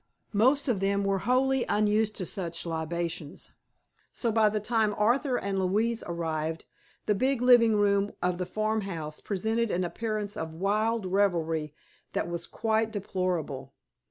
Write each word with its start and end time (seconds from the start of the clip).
Most 0.33 0.67
of 0.67 0.79
them 0.79 1.03
were 1.03 1.19
wholly 1.29 1.63
unused 1.69 2.15
to 2.15 2.25
such 2.25 2.65
libations, 2.65 3.51
so 4.11 4.31
by 4.31 4.49
the 4.49 4.59
time 4.59 4.95
Arthur 4.97 5.37
and 5.37 5.59
Louise 5.59 6.03
arrived, 6.07 6.65
the 7.05 7.13
big 7.13 7.39
living 7.39 7.75
room 7.75 8.11
of 8.19 8.39
the 8.39 8.47
farmhouse 8.47 9.19
presented 9.19 9.69
an 9.69 9.83
appearance 9.83 10.35
of 10.35 10.55
wild 10.55 11.05
revelry 11.05 11.75
that 12.13 12.27
was 12.27 12.47
quite 12.47 12.91
deplorable. 12.91 13.75